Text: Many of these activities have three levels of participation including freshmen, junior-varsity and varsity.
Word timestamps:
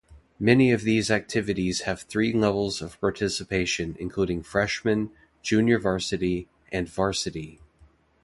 Many 0.39 0.71
of 0.71 0.81
these 0.81 1.11
activities 1.11 1.81
have 1.81 2.01
three 2.01 2.33
levels 2.33 2.81
of 2.81 2.99
participation 2.99 3.95
including 3.99 4.41
freshmen, 4.41 5.11
junior-varsity 5.43 6.47
and 6.71 6.89
varsity. 6.89 7.59